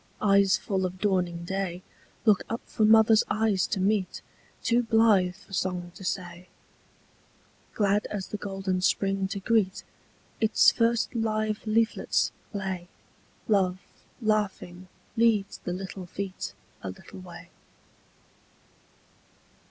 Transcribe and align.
Eyes 0.19 0.57
full 0.57 0.83
of 0.87 0.97
dawning 0.99 1.43
day 1.45 1.83
Look 2.25 2.41
up 2.49 2.61
for 2.65 2.83
mother's 2.85 3.23
eyes 3.29 3.67
to 3.67 3.79
meet, 3.79 4.23
Too 4.63 4.81
blithe 4.81 5.35
for 5.35 5.53
song 5.53 5.91
to 5.93 6.03
say. 6.03 6.47
Glad 7.75 8.07
as 8.07 8.29
the 8.29 8.37
golden 8.37 8.81
spring 8.81 9.27
to 9.27 9.39
greet 9.39 9.83
Its 10.39 10.71
first 10.71 11.13
live 11.13 11.67
leaflet's 11.67 12.31
play, 12.51 12.87
Love, 13.47 13.77
laughing, 14.23 14.87
leads 15.15 15.59
the 15.59 15.71
little 15.71 16.07
feet 16.07 16.55
A 16.81 16.89
little 16.89 17.19
way. 17.19 17.51